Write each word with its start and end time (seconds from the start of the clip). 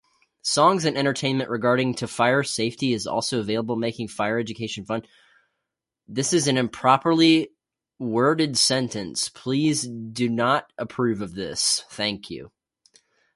Songs 0.41 0.83
and 0.85 0.97
entertainment 0.97 1.51
regarding 1.51 1.93
to 1.93 2.07
fire 2.07 2.41
safety 2.41 2.91
is 2.91 3.05
also 3.05 3.37
available 3.39 3.75
making 3.75 4.07
fire 4.07 4.39
education 4.39 4.83
fun. 4.83 5.03